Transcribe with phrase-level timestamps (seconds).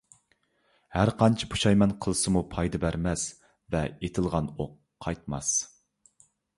[0.95, 3.29] ھەرقانچە پۇشايمان قىلسىمۇ پايدا بەرمەس
[3.77, 4.77] ۋە ئېتىلغان ئوق
[5.07, 5.57] قايتماس.